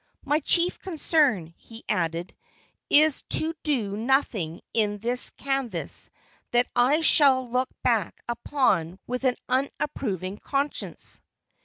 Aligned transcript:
"My 0.25 0.39
chief 0.39 0.79
concern," 0.79 1.53
he 1.57 1.83
added, 1.87 2.33
"is 2.89 3.21
to 3.37 3.53
do 3.61 3.95
nothing 3.95 4.61
in 4.73 4.97
this 4.97 5.29
canvass 5.29 6.09
that 6.49 6.65
I 6.75 7.01
shall 7.01 7.47
look 7.47 7.69
back 7.83 8.19
upon 8.27 8.97
with 9.05 9.25
an 9.25 9.35
unapproving 9.47 10.37
conscience." 10.39 11.21